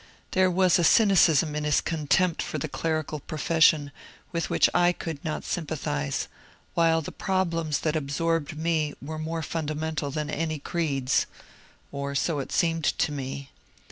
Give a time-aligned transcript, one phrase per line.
[0.31, 3.91] There was a cynicism in his contempt for the clerical profession
[4.31, 6.27] with which I could not sympathize,
[6.73, 11.27] while the problems that absorbed me were more fundamental than any creeds.
[11.91, 13.51] Or so it seemed to me.